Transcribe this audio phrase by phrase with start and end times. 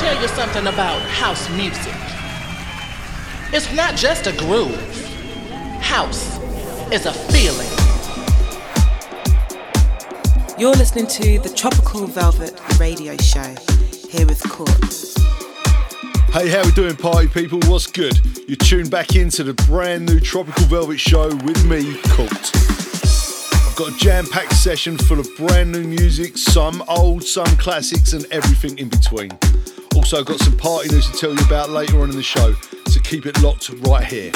[0.00, 1.92] tell you something about house music.
[3.52, 4.74] It's not just a groove.
[5.82, 6.38] House
[6.90, 7.68] is a feeling.
[10.58, 13.54] You're listening to the Tropical Velvet Radio Show
[14.08, 14.70] here with Court.
[16.32, 17.60] Hey, how we doing, party people?
[17.66, 18.18] What's good?
[18.48, 22.50] You're tuned back into the brand new Tropical Velvet Show with me, Court.
[22.54, 28.24] I've got a jam-packed session full of brand new music, some old, some classics, and
[28.30, 29.32] everything in between.
[30.00, 32.54] Also, got some party news to tell you about later on in the show,
[32.86, 34.32] so keep it locked right here.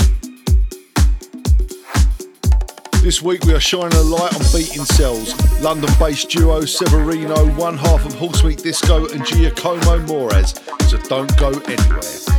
[3.02, 8.04] This week we are shining a light on Beating Cells, London-based duo Severino, one half
[8.04, 10.54] of Horsemeat Disco and Giacomo Mores,
[10.86, 12.33] so don't go anywhere.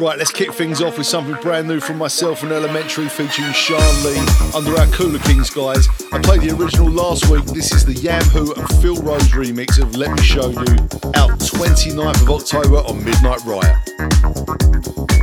[0.00, 3.80] Right, let's kick things off with something brand new from myself and Elementary featuring Sean
[4.04, 4.16] Lee
[4.54, 5.88] under our Cooler Kings guys.
[6.12, 7.44] I played the original last week.
[7.46, 10.60] This is the Yamhoo and Phil Rose remix of Let Me Show You,
[11.16, 15.17] out 29th of October on Midnight Riot.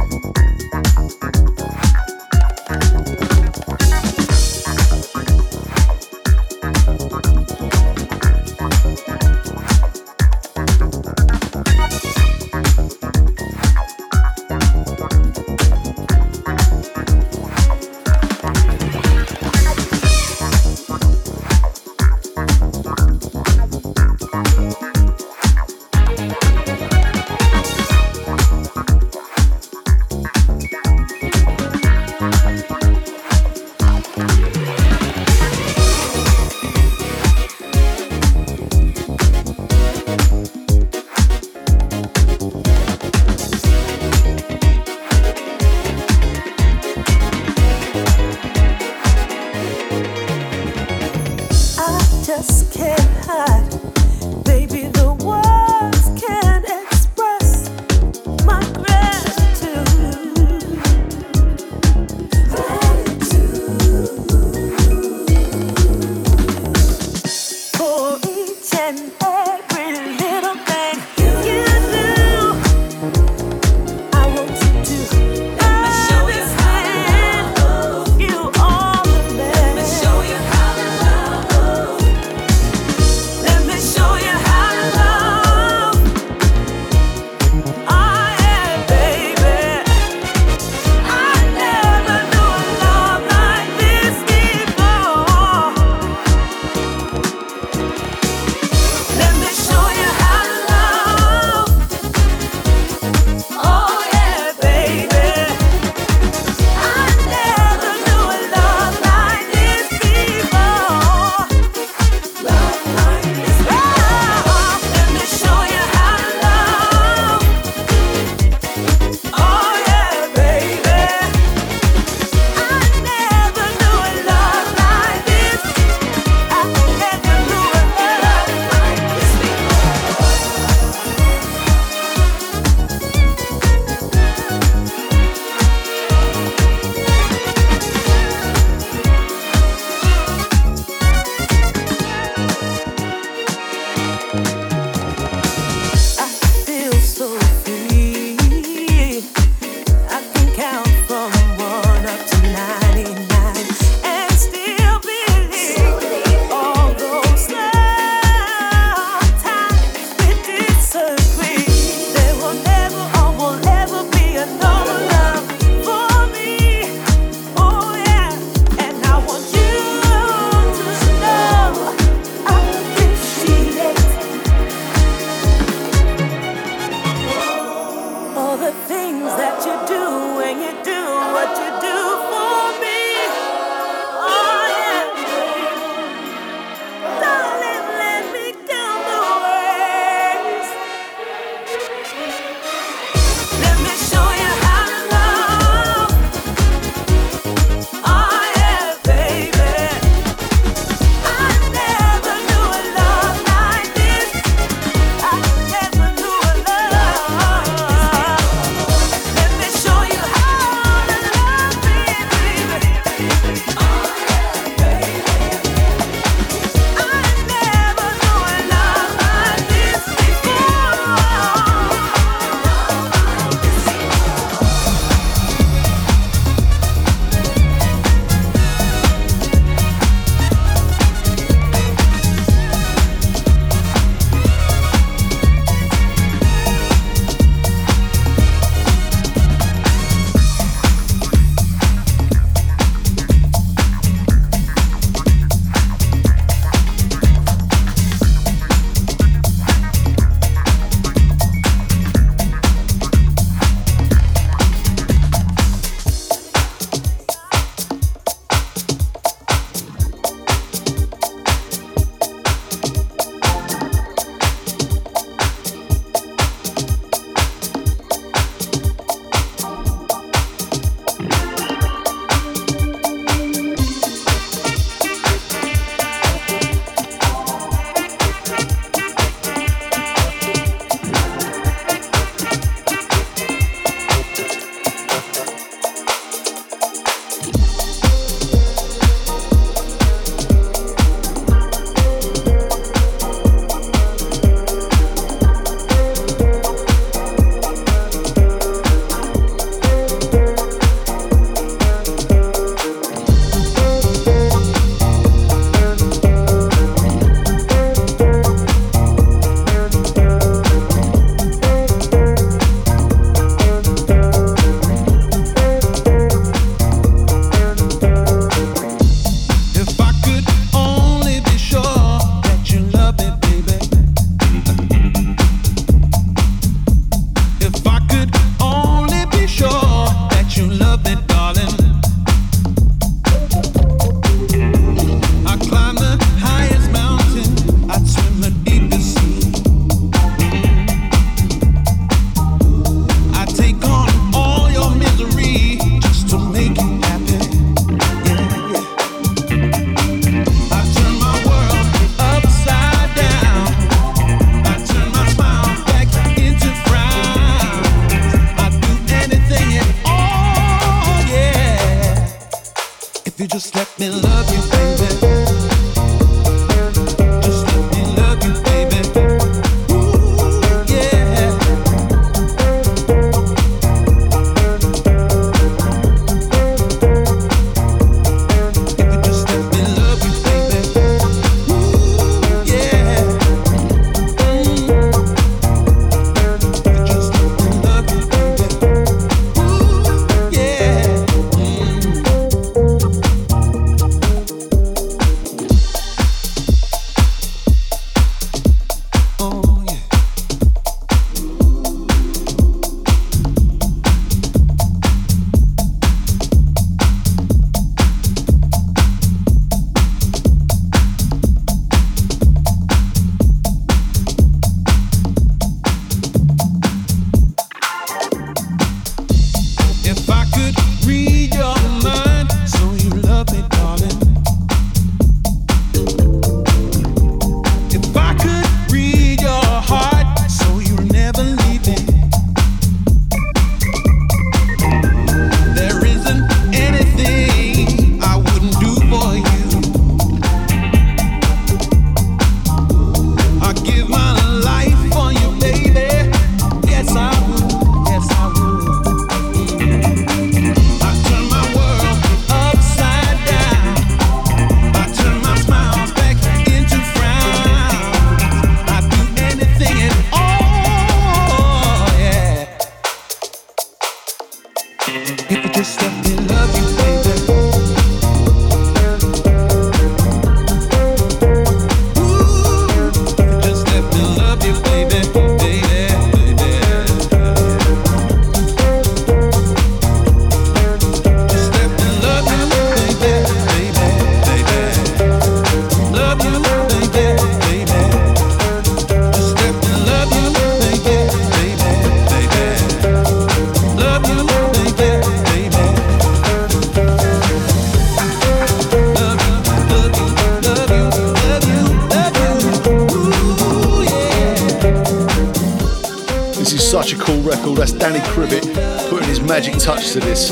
[509.48, 510.52] magic touch to this.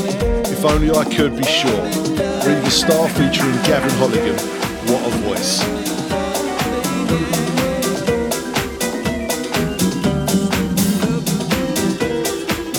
[0.50, 1.82] If only I could be sure.
[2.46, 4.38] Read the star featuring Gavin Holligan.
[4.88, 5.60] What a voice.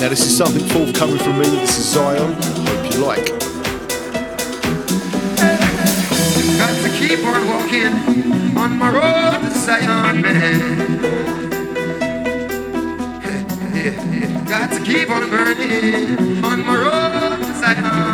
[0.00, 1.44] Now, this is something forthcoming from me.
[1.44, 2.32] This is Zion.
[2.32, 3.26] Hope you like.
[6.58, 7.94] Got the keyboard walking
[8.56, 11.02] on my road to Zion, man.
[13.74, 14.25] yeah, yeah.
[14.48, 18.05] Got to keep on burning on my road to Zion.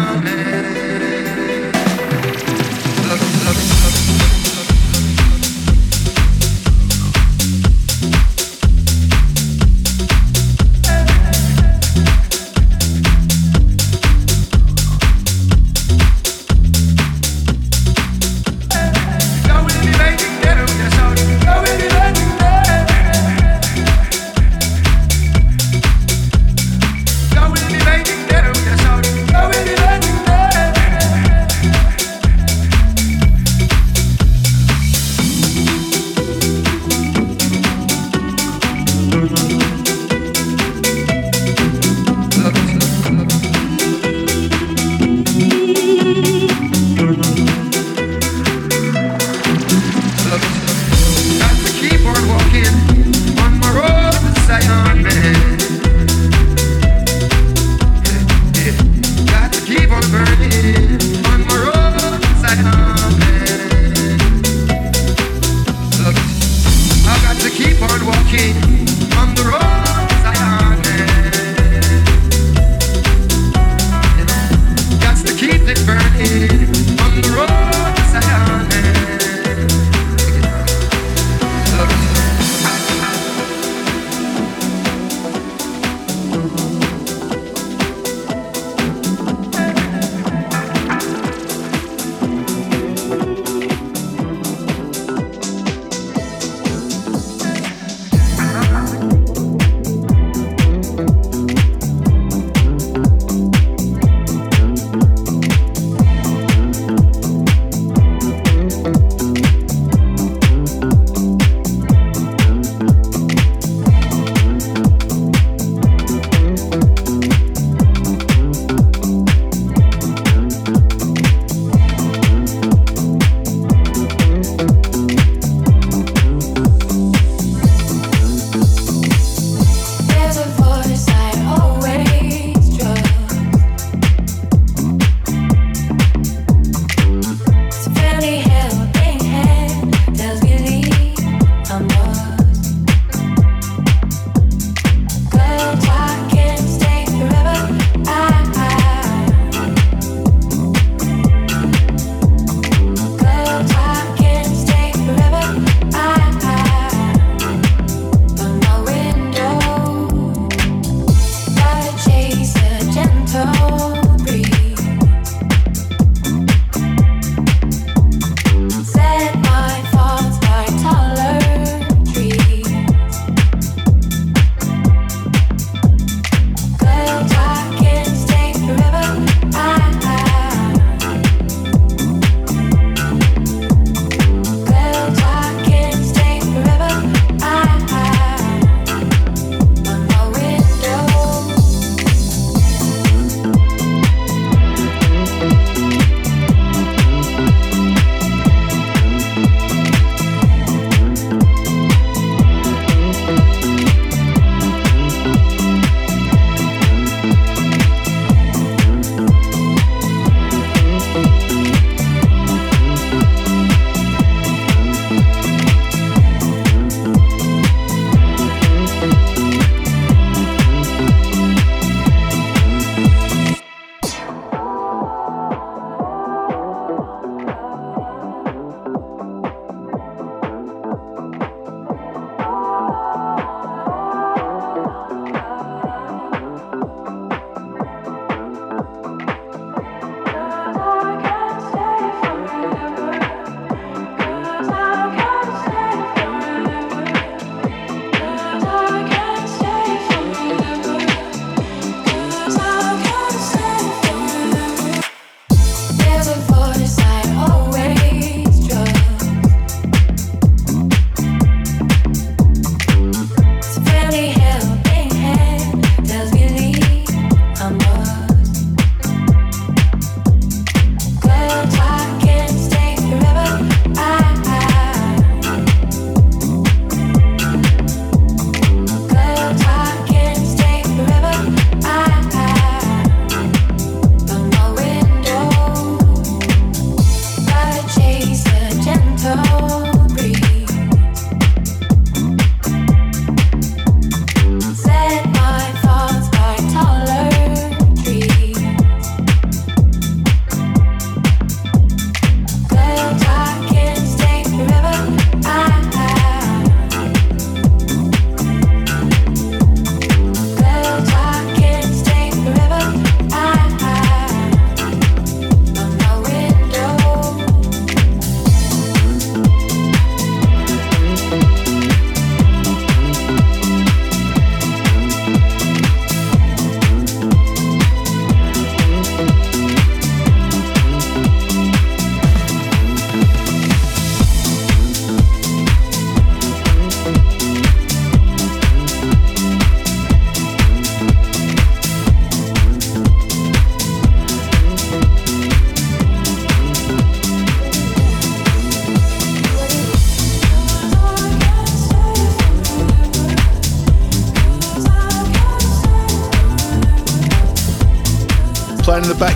[59.64, 61.01] keep on burning.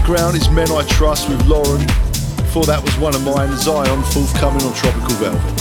[0.07, 1.85] Background is Men I Trust with Lauren.
[2.37, 5.56] Before that was one of mine, Zion, forthcoming on Tropical Velvet.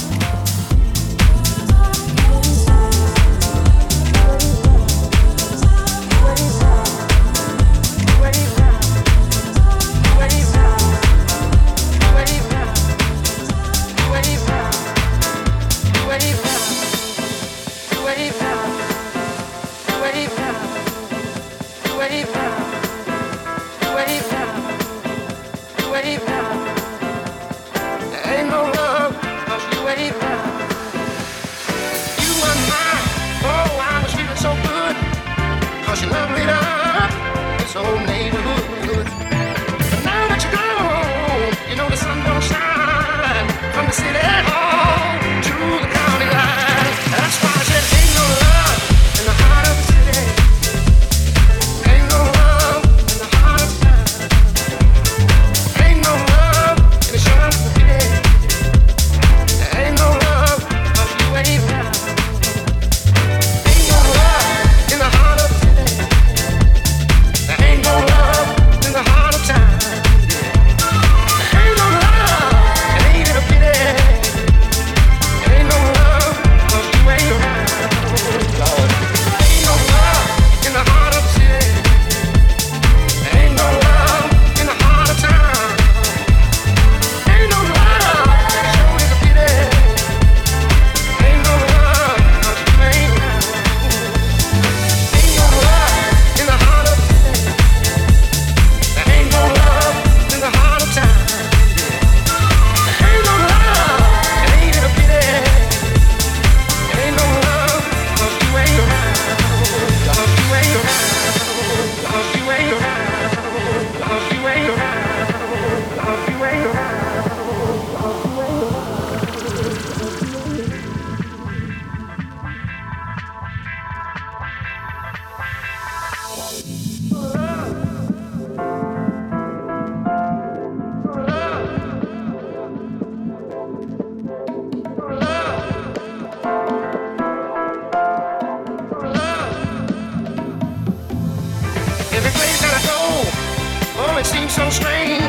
[144.17, 145.23] it seems so strange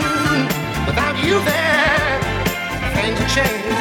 [0.86, 2.20] without you there.
[2.94, 3.75] Things change.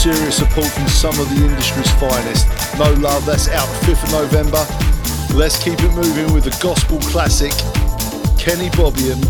[0.00, 2.48] Serious support from some of the industry's finest.
[2.78, 4.64] No Love, that's out 5th of November.
[5.36, 7.52] Let's keep it moving with the gospel classic,
[8.38, 9.20] Kenny Bobien,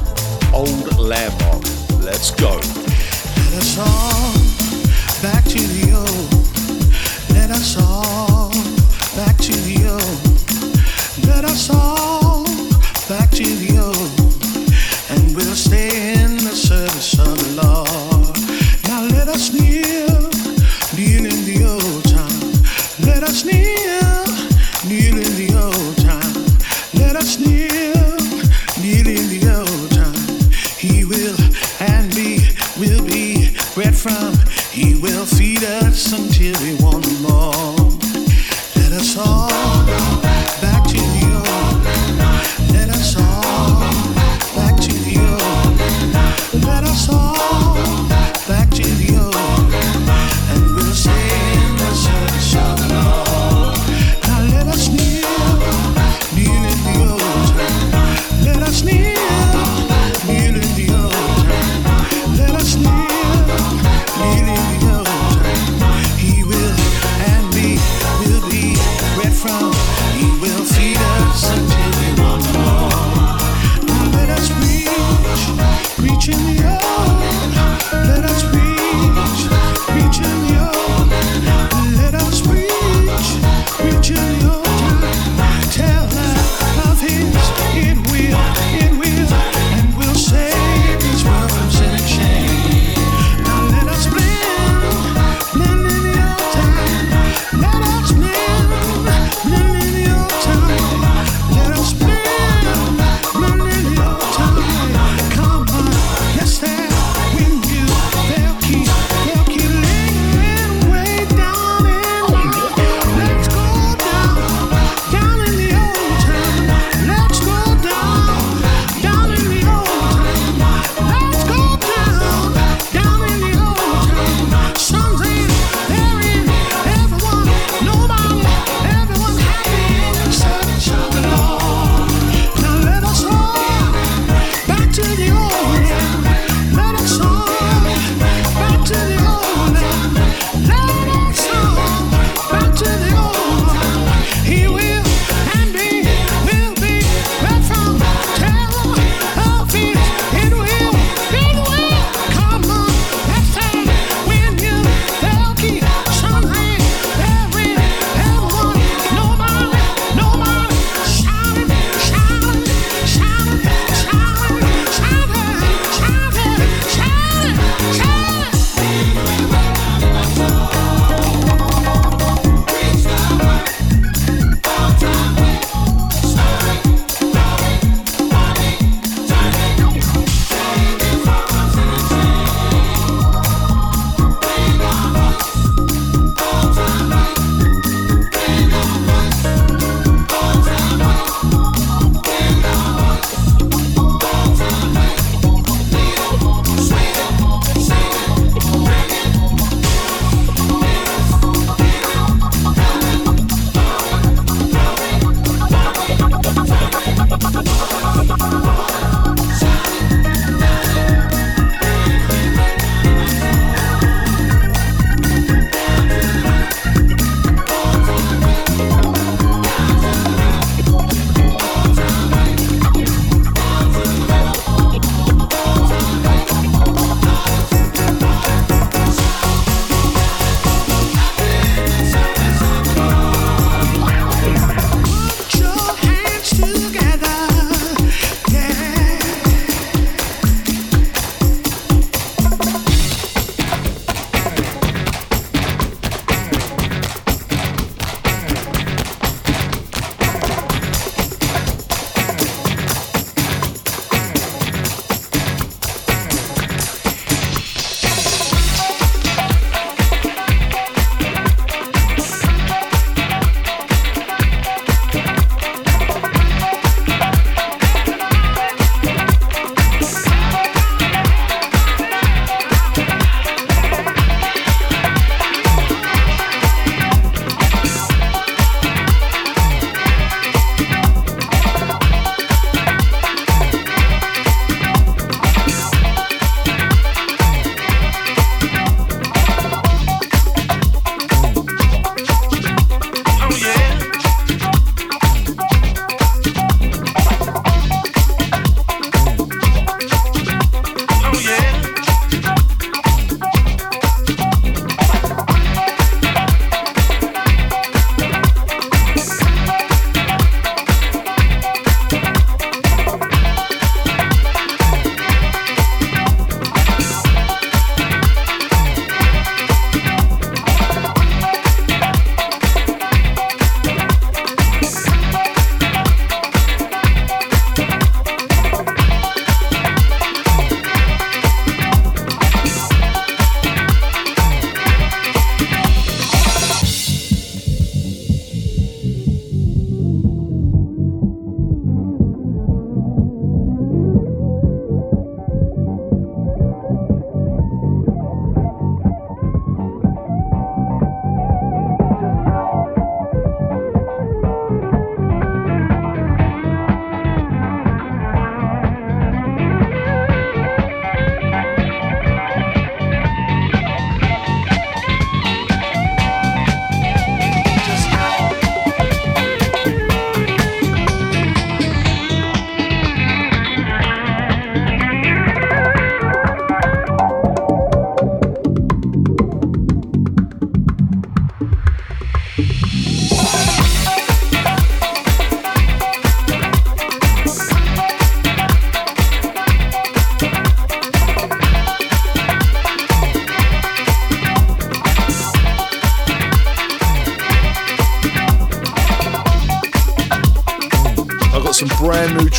[0.52, 1.64] Old Landmark.
[1.98, 2.54] Let's go.
[2.54, 4.32] Let us all
[5.20, 6.30] back to the old.
[7.34, 8.50] Let us all
[9.16, 11.26] back to the old.
[11.26, 11.99] Let us all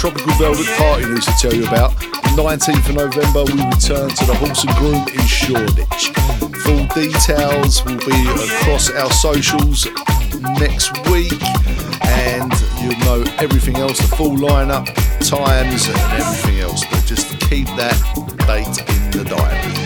[0.02, 1.92] Tropical Velvet party news to tell you about.
[2.34, 6.10] 19th of November, we return to the Horse and Groom in Shoreditch.
[6.64, 9.86] Full details will be across our socials
[10.58, 11.38] next week,
[12.02, 14.88] and you'll know everything else the full lineup,
[15.20, 16.84] times, and everything else.
[16.90, 17.94] But just keep that
[18.48, 19.81] date in the diary.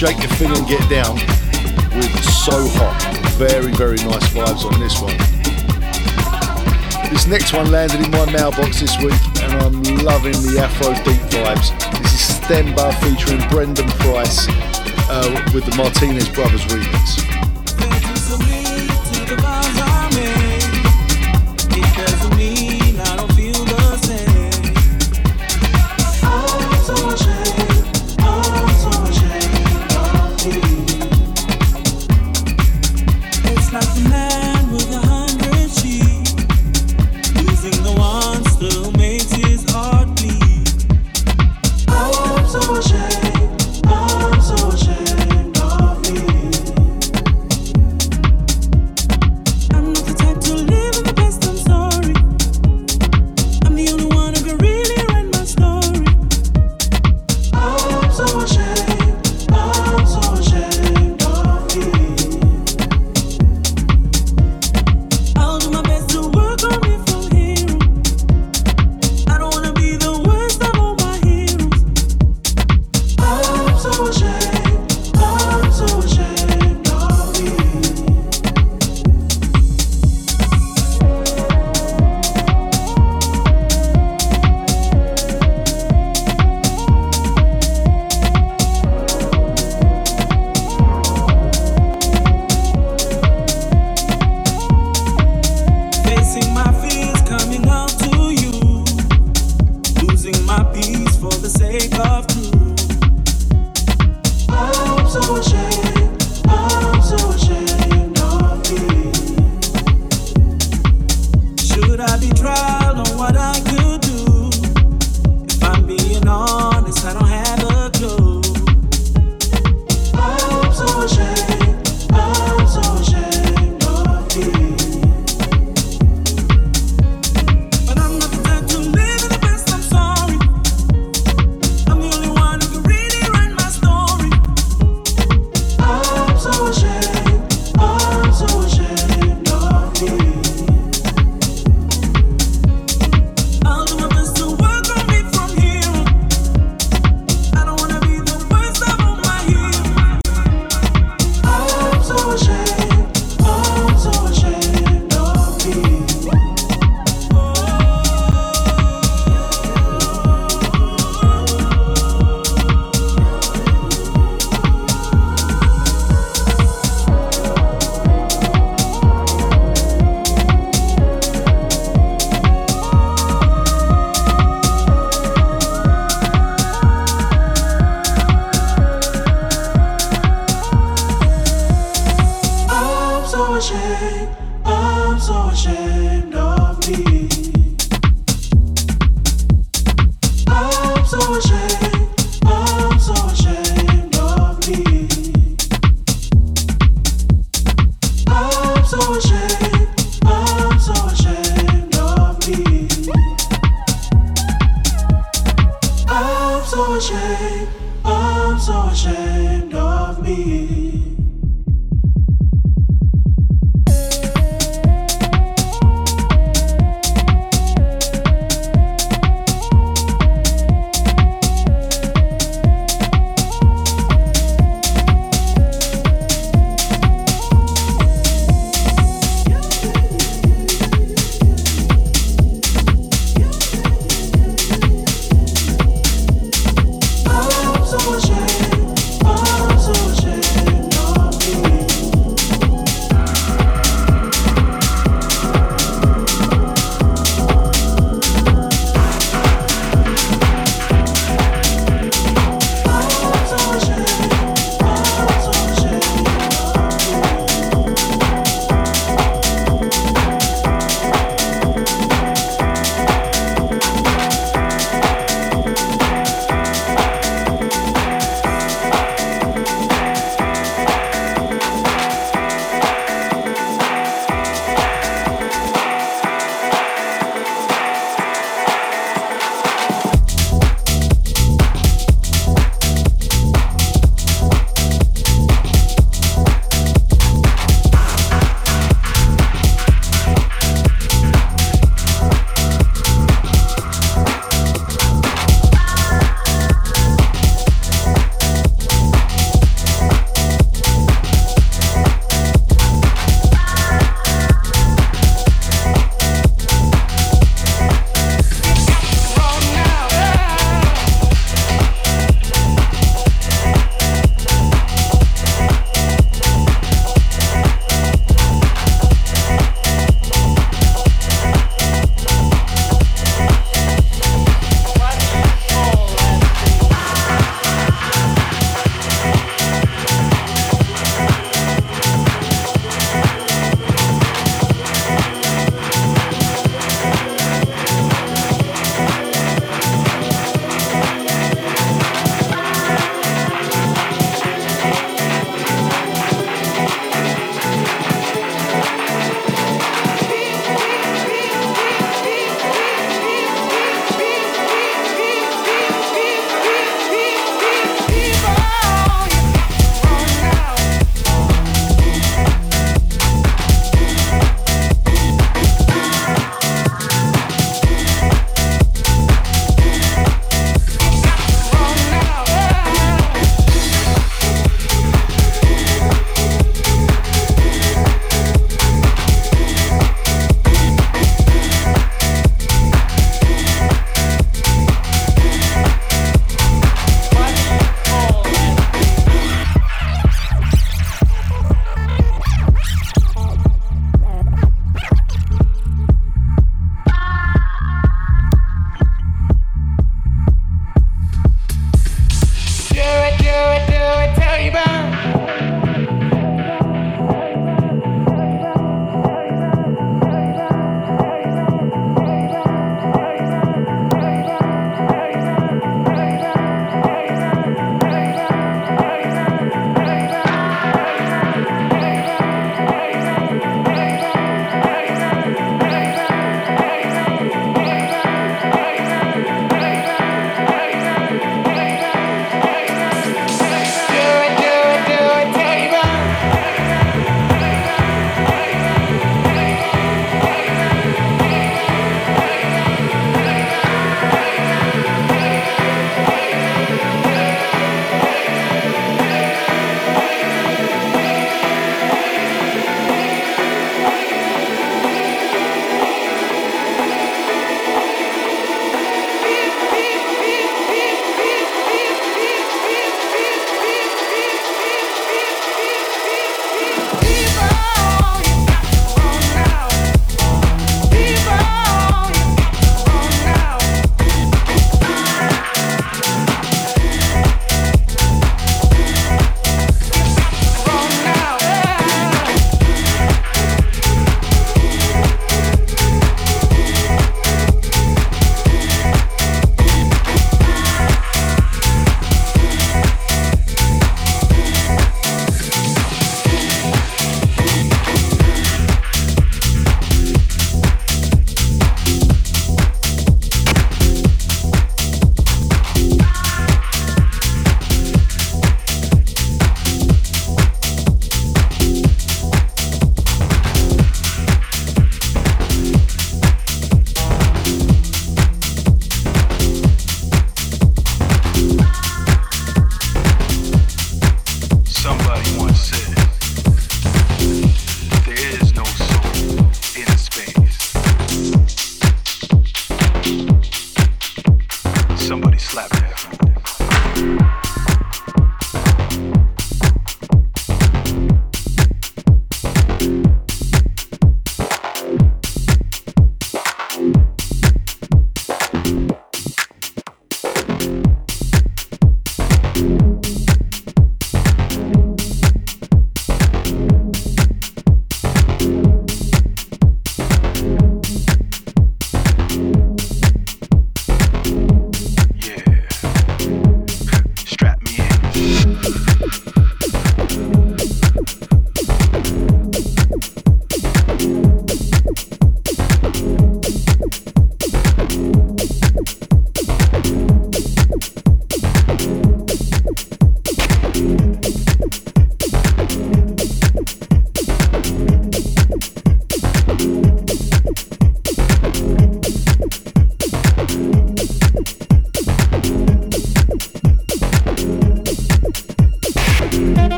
[0.00, 1.14] Shake your thing and get down
[1.94, 2.96] with So Hot.
[3.36, 5.12] Very, very nice vibes on this one.
[7.10, 11.20] This next one landed in my mailbox this week and I'm loving the Afro Deep
[11.28, 11.68] vibes.
[12.00, 14.46] This is Stemba featuring Brendan Price
[15.10, 17.49] uh, with the Martinez Brothers remix.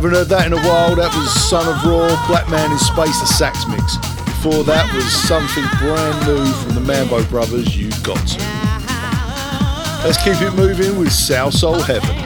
[0.00, 0.96] Haven't heard that in a while.
[0.96, 3.98] That was Son of Raw, Black Man in Space, a sax mix.
[4.24, 8.38] Before that was something brand new from the Mambo Brothers, You Got To.
[10.02, 12.19] Let's keep it moving with Salsoul Heaven.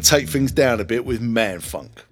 [0.00, 2.04] Take things down a bit with Man Funk.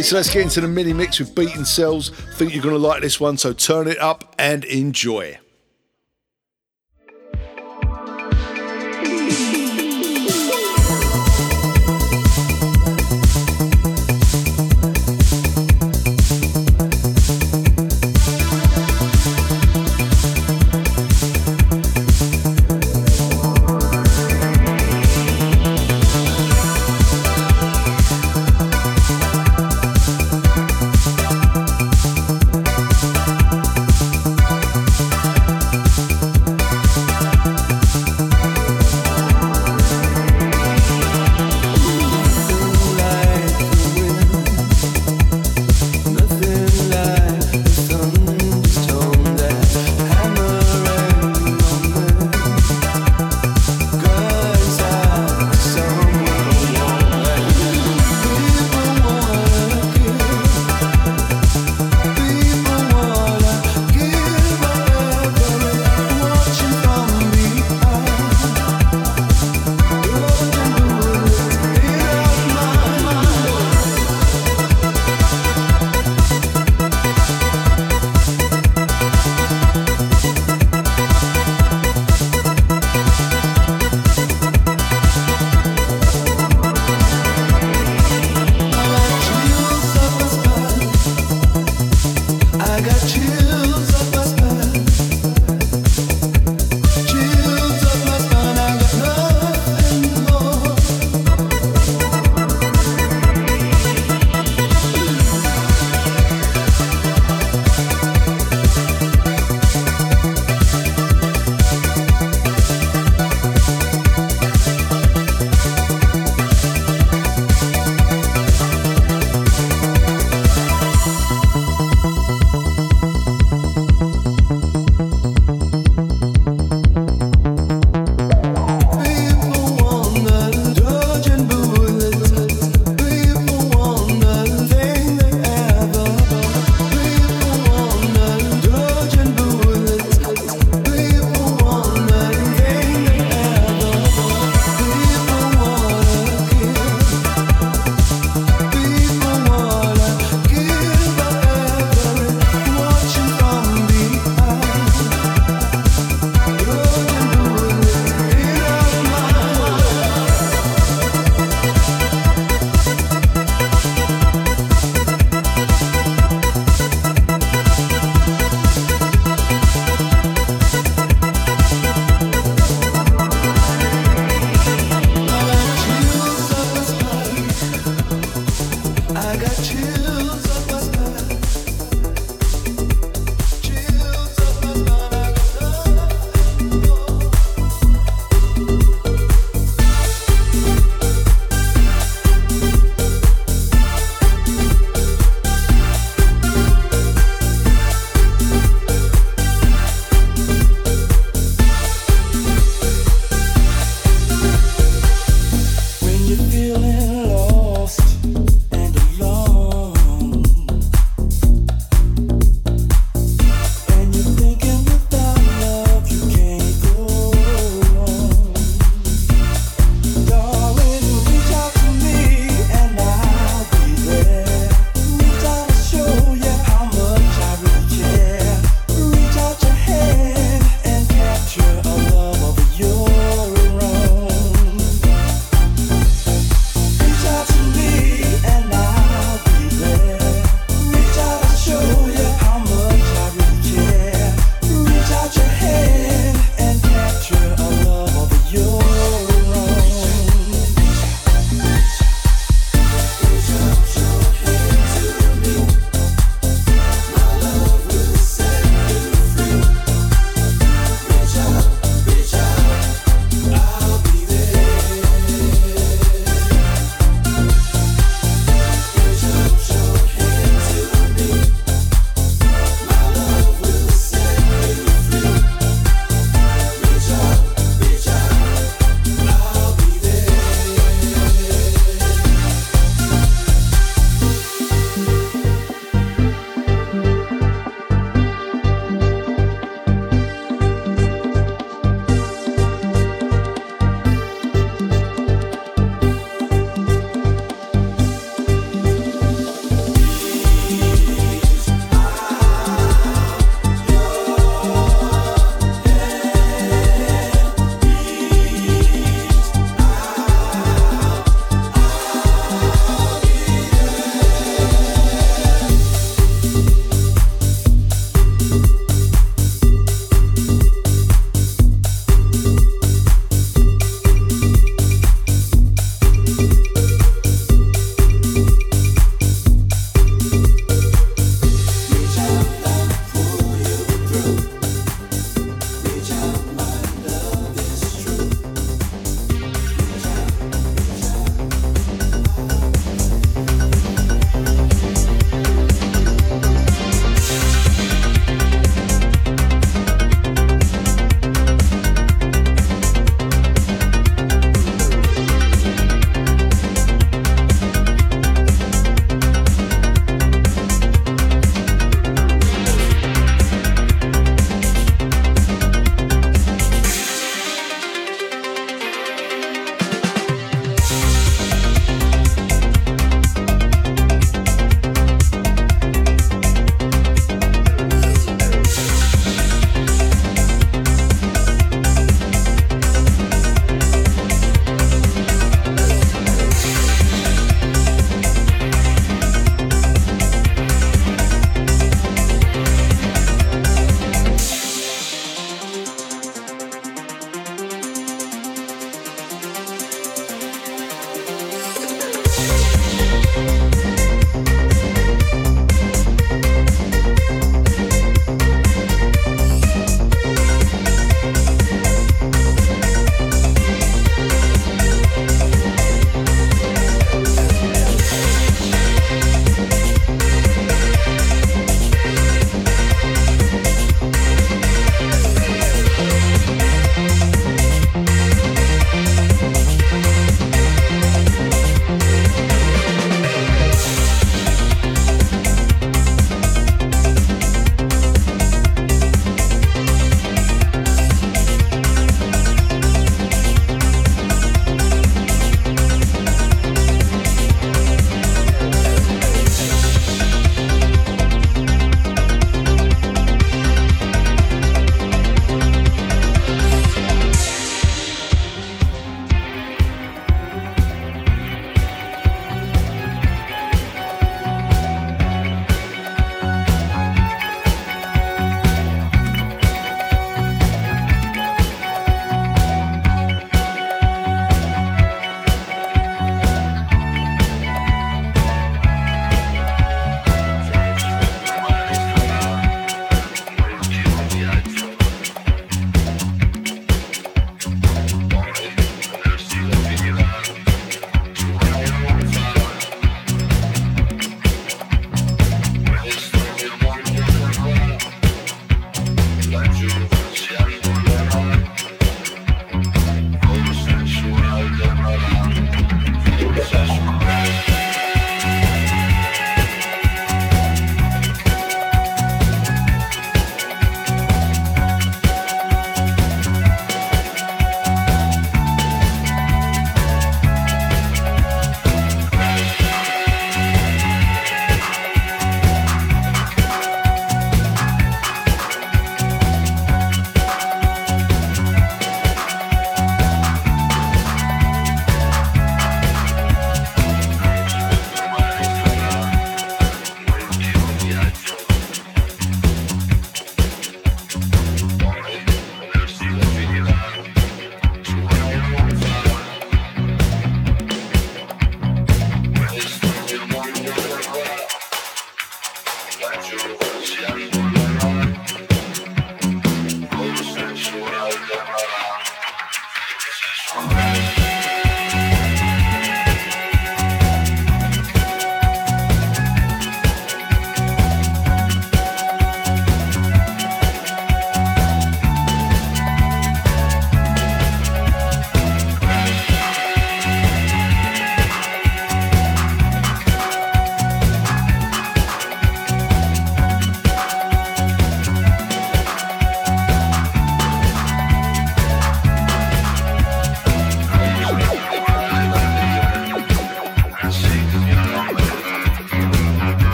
[0.00, 2.08] Okay, so let's get into the mini mix with Beaten Cells.
[2.08, 5.38] Think you're going to like this one, so turn it up and enjoy.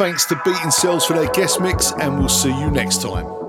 [0.00, 3.39] Thanks to Beating Cells for their guest mix, and we'll see you next time.